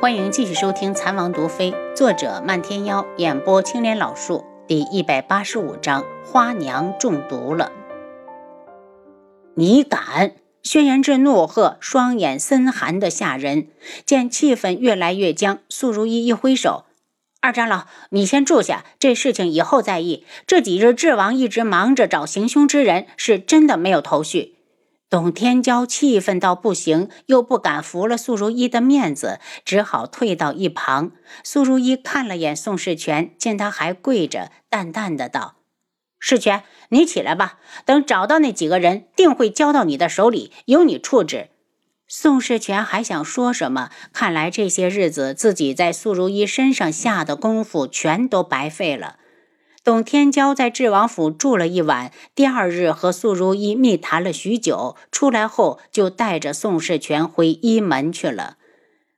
[0.00, 7.72] 欢迎继续收听《残王毒妃》，作者漫天妖，演播青莲老树，第一百八十五章：花娘中毒了。
[9.54, 10.32] 你敢！
[10.62, 13.68] 轩辕志怒喝，双眼森寒的吓人。
[14.04, 16.84] 见气氛越来越僵，苏如意一挥手
[17.40, 20.24] ：“二长老，你先住下，这事情以后再议。
[20.46, 24.53] 这几日智王一直忙着找行凶之人，是真的没有头绪。”
[25.14, 31.12] 董天骄气愤到不行，又不敢拂了苏如意的面子，只好退到一旁。
[31.44, 35.58] 苏如意看了眼宋世权，见他还跪着，淡淡的道。
[36.18, 37.60] 世权，你起来吧。
[37.84, 41.50] 等找到那几个人，定会交到你的手里，由你处置。
[42.08, 49.18] 宋世权还想说什么，看来这些日子自己在苏如意身上下的功夫全都白费了。
[49.84, 58.56] 董天骄在智王府住了一晚，第二日和素如意密谈了许久，出来后就带着宋世权回一门去了。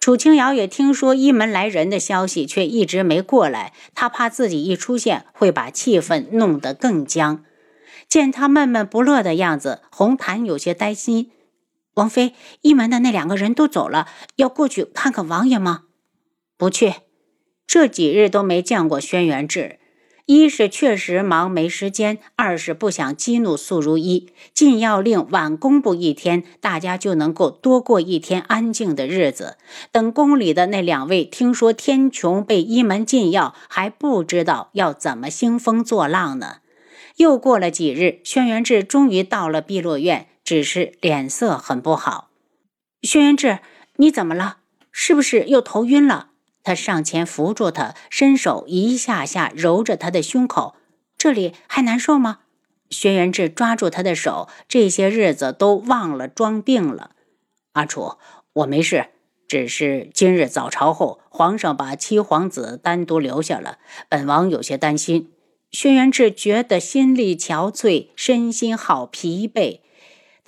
[0.00, 3.72] 楚清瑶也听说一门来人的消息，却一直没过来。
[3.94, 7.44] 他怕自己一出现，会把气氛弄得更僵。
[8.08, 11.30] 见他闷闷不乐的样子，红檀有些担心。
[11.94, 15.84] 王妃，一门的那两个人都走了，要过去看看王爷吗？
[16.56, 16.94] 不去，
[17.64, 19.77] 这几日都没见过轩辕志。
[20.28, 24.28] 一是确实忙没时间，二是不想激怒素如一。
[24.52, 29.56] 禁药令晚公布一天，大家就能够多过一天安静的日子。
[29.90, 36.56] 等宫里的那两位听说天穹被一门禁药，还不知道要怎么兴风作浪呢。
[37.16, 42.28] 又过了几日，轩辕志终于到了碧落院，只是脸色很不好。
[43.00, 43.60] 轩辕志，
[43.96, 44.58] 你怎么了？
[44.92, 46.27] 是不是又头晕了？
[46.68, 50.74] 他上前扶住他，伸手一下下揉着他的胸口，
[51.16, 52.40] 这里还难受吗？
[52.90, 57.12] 轩辕志抓住他的手，这些日子都忘了装病了。
[57.72, 58.18] 阿楚，
[58.52, 59.06] 我没事，
[59.48, 63.78] 只是今日早朝后，皇上把七皇子单独留下了，
[64.10, 65.32] 本王有些担心。
[65.70, 69.80] 轩辕志觉得心力憔悴，身心好疲惫。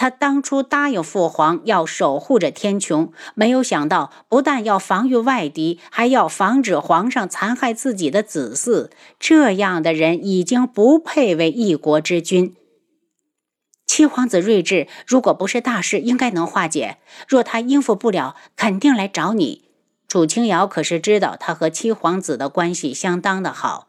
[0.00, 8.88] 他当初答应父皇要守护着天穹，没有想到不但要防御外敌，还要防止皇上残害自己的子嗣。
[9.18, 12.56] 这样的人已经不配为一国之君。
[13.86, 16.96] 七皇子睿智，如果不是大事，应该能化解。
[17.28, 19.64] 若他应付不了，肯定来找你。
[20.08, 23.88] 楚清瑶可是知道他和七皇子的关系相当的好。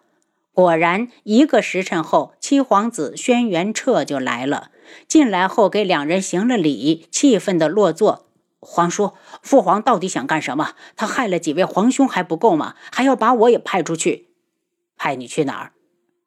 [0.51, 4.70] 果然，一个时辰后，七皇子轩辕彻就来了。
[5.07, 8.27] 进来后，给两人行了礼，气愤地落座。
[8.59, 10.73] 皇叔，父皇到底想干什么？
[10.95, 12.75] 他害了几位皇兄还不够吗？
[12.91, 14.27] 还要把我也派出去？
[14.95, 15.73] 派你去哪儿？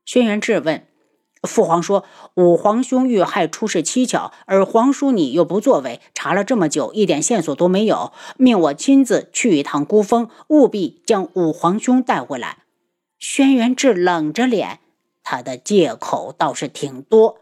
[0.05, 0.87] 轩辕质问。
[1.43, 2.05] 父皇说，
[2.37, 12.65] 五皇兄遇害出事蹊跷，而皇叔你又不作为，查了这么久，一点线索都没有，命我亲自去一趟孤峰，务必将五皇兄带回来。
[13.19, 14.81] 轩辕志冷着脸，
[15.23, 17.37] 他的借口倒是挺多。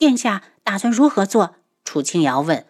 [0.00, 1.56] 殿下打算如何做？
[1.84, 2.64] 楚青瑶问。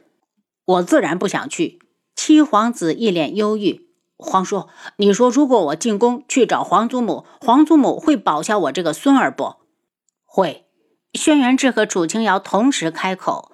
[0.64, 1.78] 我自然不想去。
[2.16, 3.88] 七皇子一脸忧郁。
[4.16, 9.54] 皇叔，你说如果我进宫去找皇祖母，皇祖母会保下我这个孙儿不？
[10.24, 10.66] 会。
[11.14, 13.52] 轩辕志和楚青瑶同时开口。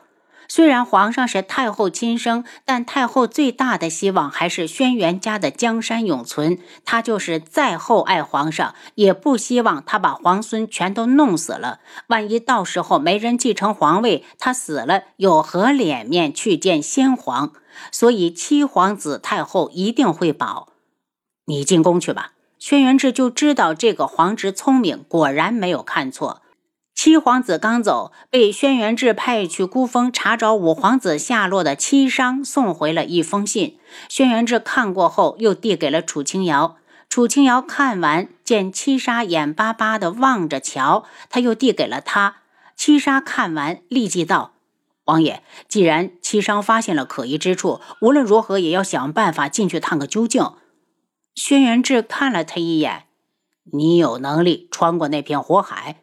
[0.48, 6.58] 虽然皇上是太后亲生，但太后最大的希望还是轩辕家的江山永存。
[6.84, 11.80] 她就是再厚爱皇上，也不希望他把皇孙全都弄死了。
[12.08, 17.52] 万一到时候没人继承皇位，他死了有何脸面去见先皇？
[17.90, 20.68] 所以七皇子太后一定会保。
[21.46, 22.32] 你进宫去吧。
[22.58, 26.40] 轩辕志就知道这个皇侄聪明，果然没有看错。
[26.96, 33.78] 七皇子刚走，被轩辕志派去孤峰查找五皇子下落的七商送回了一封信。
[34.08, 36.78] 轩辕志看过后，又递给了楚清瑶。
[37.10, 42.36] 楚清瑶看完，见七杀眼巴巴地望着瞧，他又递给了他。
[42.74, 44.52] 七杀看完，立即道
[45.04, 50.42] ：“王爷，既然七商发现了可疑之处，无论如何也要想办法进去探个究竟。”
[51.36, 53.04] 轩辕志看了他一眼
[53.74, 55.96] ：“你有能力穿过那片火海？”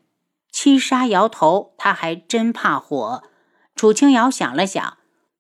[0.64, 3.22] 七杀摇头，他还真怕火。
[3.76, 4.96] 楚清瑶想了想，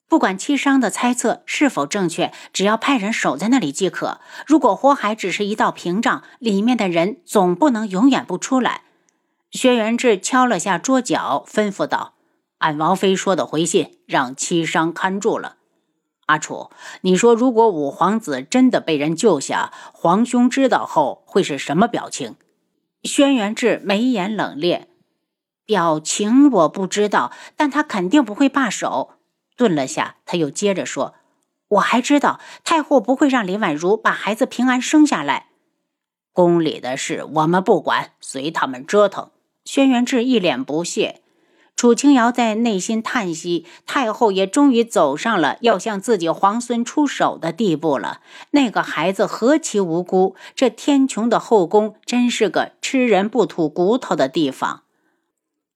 [0.10, 4.20] 不管七商的猜测是否正确，只要派人守在那里即可。
[4.46, 8.82] 如果火海只是一道屏障，里面的人总不能永远不出来。
[9.50, 12.16] 轩辕志敲了下桌角，吩咐道
[12.60, 15.56] ：“按王妃说的回信，让七商看住了。”
[16.28, 16.70] 阿楚，
[17.00, 22.36] 你说，如果五皇子真的被人救下，皇兄知道后会是什么表情？
[23.04, 24.88] 轩辕志眉眼冷冽。
[25.66, 29.12] 表情我不知道，但他肯定不会罢手。
[29.56, 31.14] 顿了下，他又接着说
[31.70, 35.48] ：“我还知道太后不会让林婉如把孩子平安生下来。
[36.32, 39.30] 宫里的事我们不管，随他们折腾。
[39.66, 41.22] 轩辕志一脸不屑。
[41.76, 48.22] 楚清瑶在内心叹息：太后也终于走上了要向自己皇孙出手的地步了。
[48.52, 50.36] 那个孩子何其无辜！
[50.56, 54.83] 这天穹的后宫真是个吃人不吐骨头的地方。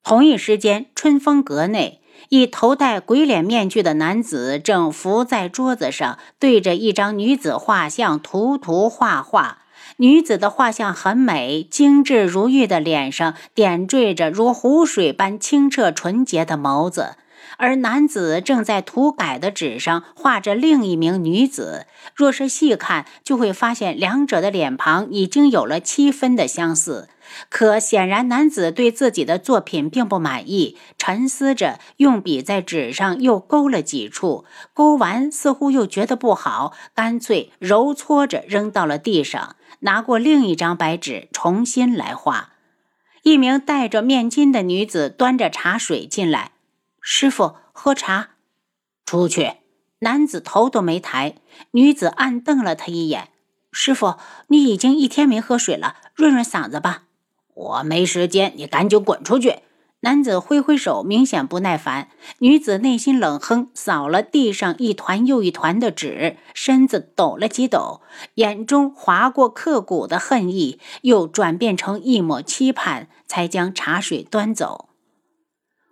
[0.08, 2.00] 同一时间，春风阁内。
[2.30, 9.64] 一头戴鬼脸面具的男子正伏在桌子上，对着一张女子画像涂涂画画。
[9.98, 17.18] 女子的画像很美，精致如玉的脸上点缀着如湖水般清澈纯洁的眸子，
[17.58, 21.86] 而男子正在涂改的纸上画着另一名女子。
[22.16, 27.10] 若是细看，就会发现两者的脸庞已经有了七分的相似。
[27.50, 42.54] 可显然，男子对自己的作品并不满意，沉思着，用笔在纸上又勾了几处，勾完似乎又觉得不好，干脆揉搓着扔到了地上，拿过另一张白纸重新来画。
[43.24, 46.52] 一名戴着面巾的女子端着茶水进来，
[47.02, 48.30] 师傅喝茶。
[49.06, 49.54] 出去。
[50.02, 51.38] 男子头都没抬，
[51.72, 53.30] 女子暗瞪了他一眼。
[53.72, 54.18] 师傅，
[54.50, 57.06] 你已经一天没喝水了，润润嗓子吧。
[57.58, 59.56] 我没时间，你赶紧滚出去！
[60.02, 62.10] 男子挥挥手，明显不耐烦。
[62.38, 68.02] 女子内心冷哼，扫了地上一团又一团的纸，身子抖了几抖，
[68.36, 74.90] 眼中划过刻骨的恨意，又转变成一抹期盼，才将茶水端走。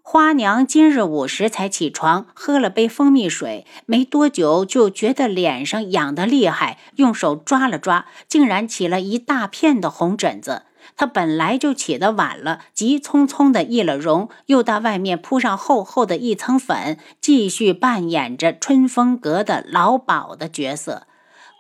[0.04, 10.62] 花娘今日午时才起床，喝了杯蜂蜜水，没多久就觉得脸上痒得厉害，用手抓了抓，竟然起了一大片的红疹子。
[10.98, 21.08] 他本来就起得晚了，急匆匆地易了容，又到外面铺上厚厚的一层粉，继续扮演着春风阁的老鸨的角色。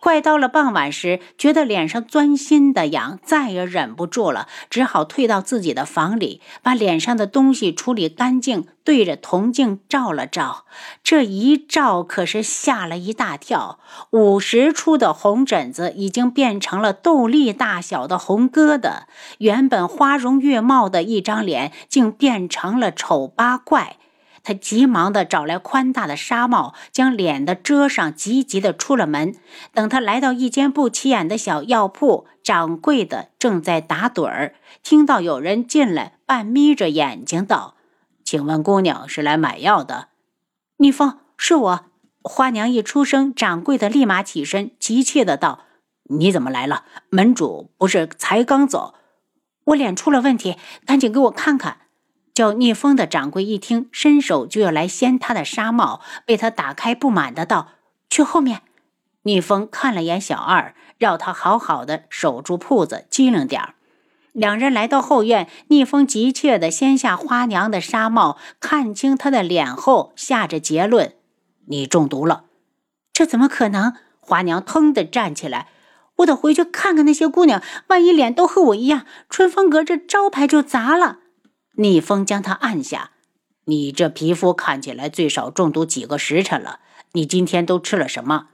[0.05, 10.65] 快到了傍晚时，觉得脸上钻心的痒，再也忍不住了，只好退到自己的房里，把脸上的东西处理干净，对着铜镜照了照。
[11.03, 13.79] 这一照可是吓了一大跳，
[14.11, 19.05] 五十出的红疹子已经变成了豆粒大小的红疙瘩，
[19.39, 23.97] 原本花容月貌的一张脸，竟变成了丑八怪。
[24.45, 29.33] 他急忙地找来宽大的纱帽，将脸的遮上，急急地出了门。
[29.73, 34.53] 等他来到一间不起眼的小药铺，掌柜的正在打盹儿，
[34.83, 37.73] 听到有人进来，半眯着眼睛道
[38.23, 40.09] ：“请问姑娘是来买药的？”
[40.77, 41.85] 逆风，是我。
[42.21, 45.61] 花娘一出声，掌柜的立马起身，急切地道
[46.09, 46.83] ：“你怎么来了？
[47.09, 48.93] 门主不是才刚走？
[49.65, 51.79] 我脸出了问题，赶紧给我看看。”
[52.35, 57.69] 叫逆风的掌柜一听，伸手就要来掀他的纱帽，被他打开，不满的道
[58.11, 58.61] ：“去后面。”
[59.23, 63.73] 逆风看了眼小二，让他好好的守住铺子，机灵点儿。
[64.33, 71.13] 两人来到后院，逆风急切的掀下花娘的纱帽，看清她的脸后，下着结论
[71.67, 72.43] ：“你中毒了。”
[73.13, 73.93] 这怎么可能？
[74.19, 75.69] 花娘腾的站起来
[76.17, 81.19] ：“我得回去看看那些姑娘，万一脸都和我一样，春风阁这招牌就砸了。”
[81.77, 83.11] 逆风将他按下，
[83.65, 86.79] 你这皮肤看起来最少中毒几个时辰了。
[87.11, 88.47] 你今天都吃了什么？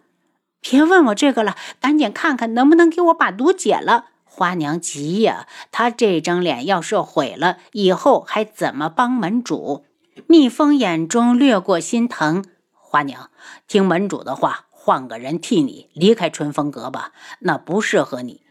[0.60, 4.06] 别问我这个了，赶紧看看能不能给我把毒解了。
[4.24, 9.86] 花娘急呀，她这张脸要是毁了，以后还怎么帮门主？
[10.28, 13.30] 逆风眼中掠过心疼，花娘，
[13.68, 18.42] 听门主的话，换个人替你离开春风阁吧，那不适合你。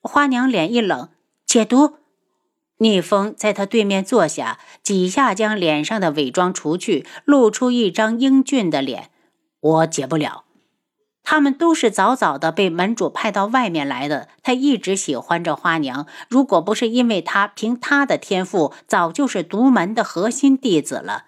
[0.00, 1.08] 花娘脸一冷，
[1.46, 1.98] 解毒。
[2.78, 9.10] 逆风在他对面坐下，几下将脸上的伪装除去，露出一张英俊的脸。
[9.60, 10.44] 我解不了。
[11.24, 14.28] 他们都是早早的被门主派到外面来的。
[14.42, 21.24] 他一直喜欢着花娘，如果不是因为他，凭他的天赋，早就是独门的核心弟子了。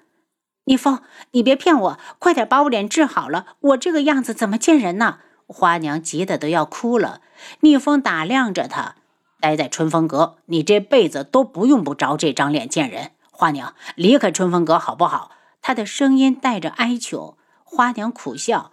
[0.65, 1.01] 逆风，
[1.33, 3.57] 你别骗我，快点把我脸治好了。
[3.61, 5.19] 我这个样子怎么见人呢？
[5.47, 7.21] 花娘急得都要哭了。
[7.61, 8.95] 逆风打量着他。
[9.41, 13.13] 待在春风阁，你这辈子都不用不着这张脸见人。
[13.31, 15.33] 花娘，离开春风阁好不好？
[15.63, 17.37] 他的声音带着哀求。
[17.65, 18.73] 花娘苦笑：“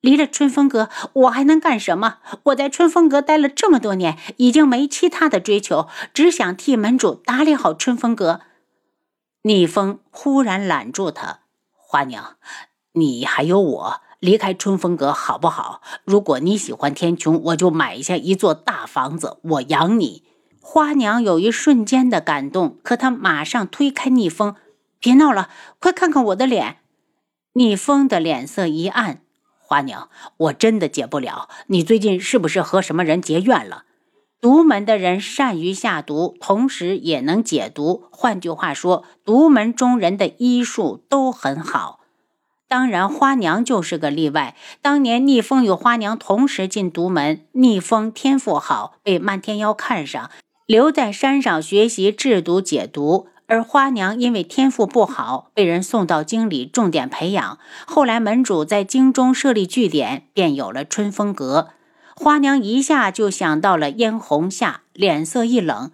[0.00, 2.18] 离了春风阁，我还能干什么？
[2.44, 8.42] 我在春风阁待了这么多年，已经没其他的追求，只想替门主打理好春风阁。”
[9.42, 11.40] 逆风忽然揽住他
[11.72, 12.36] ：“花娘，
[12.92, 15.80] 你还有我。”离开春风阁好不好？
[16.04, 20.24] 如果你喜欢天穹，我就买下一座大房子，我养你。
[20.60, 24.56] 花娘有一瞬间的感动，可她马上推开逆风，
[24.98, 25.48] 别闹了，
[25.78, 26.78] 快看看我的脸。
[27.52, 29.22] 逆风的脸色一暗，
[29.60, 31.48] 花娘，我真的解不了。
[31.68, 33.84] 你最近是不是和什么人结怨了？
[34.40, 38.04] 独门的人善于下毒，同时也能解毒。
[38.10, 41.97] 换句话说，独门中人的医术都很好。
[42.68, 44.54] 当然，花娘就是个例外。
[44.82, 50.30] 当年逆风与花娘同时进独门，逆风天赋好，被漫天妖看上，
[50.66, 57.58] 留在山上学习制毒解毒；而花娘因为天赋不好，被人送到京里重点培养。
[57.86, 61.68] 后来门主在京中设立据点，便有了春风阁。
[62.14, 65.90] 花娘一下就想到了嫣红夏，脸色一冷：“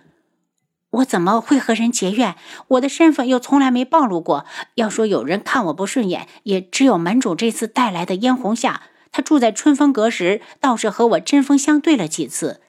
[0.95, 2.37] 我怎么会和人结怨？
[2.69, 4.47] 我的身份又从来没暴露过。
[4.75, 8.83] 要说有人看我不顺眼，也只有门主这次带来的嫣红夏。
[9.11, 12.61] 他住在春风阁时，倒是和我针锋相对了几次。”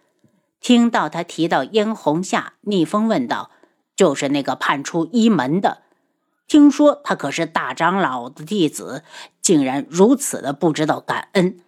[0.62, 3.52] 听到他提到嫣红夏，逆风问道
[3.96, 5.84] ：“就是那个叛出一门的？
[6.48, 9.04] 听说他可是大长老的弟子，
[9.42, 11.60] 竟然如此的不知道感恩。”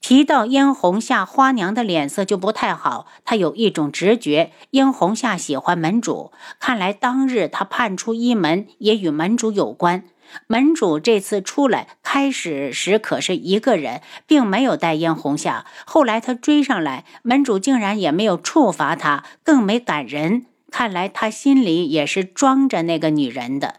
[0.00, 3.06] 提到嫣红夏，花娘的脸色就不太好。
[3.24, 6.30] 她有一种直觉，嫣红夏喜欢门主。
[6.60, 10.04] 看来当日她叛出一门也与门主有关。
[10.48, 15.66] 门主这次出来开始时可是一个人，并没有带嫣红夏。
[15.86, 20.46] 后来他追上来，门主竟然也没有处罚他，更没赶人。
[20.70, 23.76] 看来他心里也是装着那个女人的。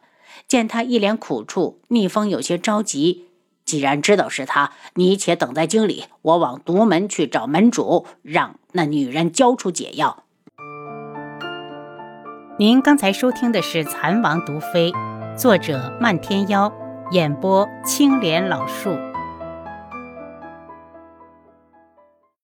[0.47, 3.26] 见他一脸苦处，逆风有些着急。
[3.67, 10.24] 既然知道是他，你且等在京里，我往独门去找门主，让那女人交出解药。
[12.57, 14.91] 您刚才收听的是《蚕王毒妃》，
[15.38, 16.71] 作者漫天妖，
[17.12, 18.95] 演播青莲老树。